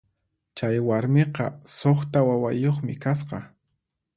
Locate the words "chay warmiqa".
0.55-1.45